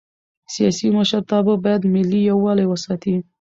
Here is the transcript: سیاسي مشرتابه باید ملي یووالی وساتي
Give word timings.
سیاسي 0.53 0.87
مشرتابه 0.97 1.53
باید 1.65 1.83
ملي 1.95 2.19
یووالی 2.29 2.65
وساتي 2.67 3.15